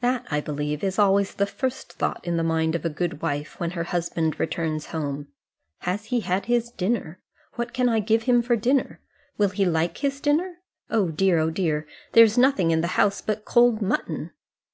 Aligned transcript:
That, 0.00 0.26
I 0.30 0.40
believe, 0.40 0.82
is 0.82 0.98
always 0.98 1.34
the 1.34 1.44
first 1.44 1.92
thought 1.92 2.24
in 2.26 2.38
the 2.38 2.42
mind 2.42 2.74
of 2.74 2.86
a 2.86 2.88
good 2.88 3.20
wife 3.20 3.60
when 3.60 3.72
her 3.72 3.84
husband 3.84 4.40
returns 4.40 4.86
home. 4.86 5.28
Has 5.80 6.06
he 6.06 6.20
had 6.20 6.46
his 6.46 6.70
dinner? 6.70 7.20
What 7.56 7.74
can 7.74 7.86
I 7.86 8.00
give 8.00 8.22
him 8.22 8.40
for 8.40 8.56
dinner? 8.56 9.02
Will 9.36 9.50
he 9.50 9.66
like 9.66 9.98
his 9.98 10.22
dinner? 10.22 10.60
Oh 10.88 11.10
dear, 11.10 11.38
oh 11.38 11.50
dear! 11.50 11.86
there 12.12 12.24
is 12.24 12.38
nothing 12.38 12.70
in 12.70 12.80
the 12.80 12.86
house 12.96 13.20
but 13.20 13.44
cold 13.44 13.82
mutton. 13.82 14.30